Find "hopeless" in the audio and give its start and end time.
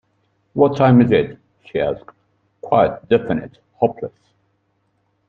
3.75-4.33